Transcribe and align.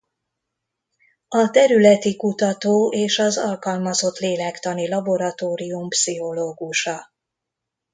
A 1.27 1.49
Területi 1.49 2.15
Kutató 2.15 2.89
és 2.93 3.19
az 3.19 3.37
Alkalmazott 3.37 4.17
Lélektani 4.17 4.89
Laboratórium 4.89 5.87
pszichológusa. 5.87 7.09